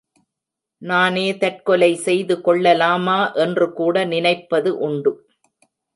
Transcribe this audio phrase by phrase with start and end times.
[0.81, 5.13] நானே தற்கொலை செய்து கொள்ளலாமா என்று கூட நினைப்பது உண்டு.